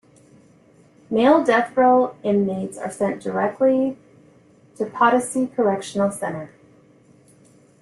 Male 1.11 1.43
death 1.43 1.77
row 1.77 2.15
inmates 2.23 2.75
are 2.75 2.89
sent 2.89 3.21
directly 3.21 3.99
to 4.77 4.87
Potosi 4.87 5.45
Correctional 5.45 6.09
Center. 6.09 6.49